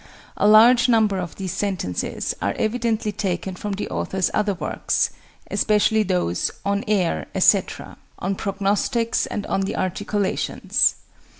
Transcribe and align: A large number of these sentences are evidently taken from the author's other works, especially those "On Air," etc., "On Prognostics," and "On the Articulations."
A 0.35 0.47
large 0.47 0.89
number 0.89 1.19
of 1.19 1.35
these 1.35 1.51
sentences 1.53 2.33
are 2.41 2.55
evidently 2.57 3.11
taken 3.11 3.55
from 3.55 3.73
the 3.73 3.87
author's 3.89 4.31
other 4.33 4.55
works, 4.55 5.11
especially 5.51 6.01
those 6.01 6.49
"On 6.65 6.83
Air," 6.87 7.27
etc., 7.35 7.99
"On 8.17 8.33
Prognostics," 8.33 9.27
and 9.27 9.45
"On 9.45 9.61
the 9.61 9.75
Articulations." 9.75 10.95